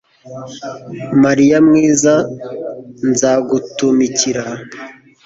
mariya 1.23 1.57
mwiza 1.67 2.13
nzagutumikira 3.09 4.43